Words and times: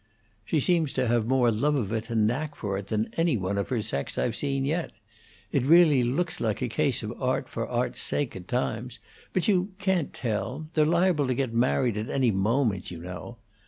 "She 0.45 0.59
seems 0.59 0.93
to 0.93 1.07
have 1.07 1.27
more 1.27 1.51
love 1.51 1.75
of 1.75 1.91
it 1.91 2.09
and 2.09 2.25
knack 2.25 2.55
for 2.55 2.75
it 2.75 2.87
than 2.87 3.13
any 3.17 3.37
one 3.37 3.59
of 3.59 3.69
her 3.69 3.83
sex 3.83 4.17
I've 4.17 4.35
seen 4.35 4.65
yet. 4.65 4.91
It 5.51 5.61
really 5.61 6.01
looks 6.03 6.39
like 6.41 6.59
a 6.63 6.67
case 6.67 7.03
of 7.03 7.13
art 7.21 7.47
for 7.47 7.69
art's 7.69 8.01
sake, 8.01 8.35
at 8.35 8.47
times. 8.47 8.97
But 9.31 9.47
you 9.47 9.73
can't 9.77 10.11
tell. 10.11 10.67
They're 10.73 10.87
liable 10.87 11.27
to 11.27 11.35
get 11.35 11.53
married 11.53 11.97
at 11.97 12.09
any 12.09 12.31
moment, 12.31 12.89
you 12.89 12.97
know. 12.97 13.37